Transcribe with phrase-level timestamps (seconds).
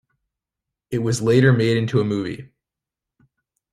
[0.89, 2.49] It was later made into a movie.